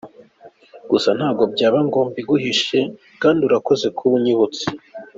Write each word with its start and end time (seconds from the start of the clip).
Gusa 0.91 1.09
ntabwo 1.17 1.43
byaba 1.53 1.79
ngo 1.87 1.99
mbiguhishe, 2.09 2.79
kandi 3.21 3.39
urakoze 3.47 3.85
kuba 3.97 4.13
unyibutse. 4.19 4.65